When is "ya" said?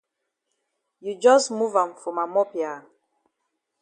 2.61-2.71